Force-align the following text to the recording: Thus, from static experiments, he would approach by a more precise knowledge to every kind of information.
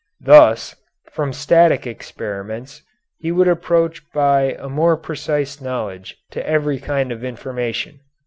Thus, 0.25 0.75
from 1.11 1.31
static 1.31 1.85
experiments, 1.85 2.81
he 3.19 3.31
would 3.31 3.47
approach 3.47 4.01
by 4.13 4.53
a 4.57 4.67
more 4.67 4.97
precise 4.97 5.61
knowledge 5.61 6.17
to 6.31 6.43
every 6.43 6.79
kind 6.79 7.11
of 7.11 7.23
information. 7.23 7.99